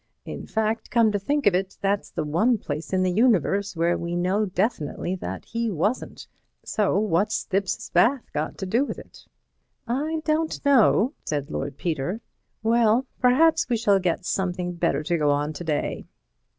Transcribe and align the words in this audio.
In 0.25 0.47
fact, 0.47 0.89
come 0.89 1.11
to 1.11 1.19
think 1.19 1.45
of 1.45 1.53
it, 1.53 1.77
that's 1.79 2.09
the 2.09 2.23
one 2.23 2.57
place 2.57 2.91
in 2.91 3.03
the 3.03 3.11
universe 3.11 3.75
where 3.75 3.95
we 3.99 4.15
know 4.15 4.47
definitely 4.47 5.13
that 5.17 5.45
he 5.45 5.69
wasn't. 5.69 6.25
So 6.65 6.97
what's 6.97 7.43
Thipps's 7.45 7.91
bath 7.91 8.23
got 8.33 8.57
to 8.57 8.65
do 8.65 8.83
with 8.83 8.97
it?" 8.97 9.27
"I 9.87 10.21
don't 10.25 10.59
know," 10.65 11.13
said 11.23 11.51
Lord 11.51 11.77
Peter. 11.77 12.19
"Well, 12.63 13.05
perhaps 13.19 13.69
we 13.69 13.77
shall 13.77 13.99
get 13.99 14.25
something 14.25 14.73
better 14.73 15.03
to 15.03 15.19
go 15.19 15.29
on 15.29 15.53
today." 15.53 16.05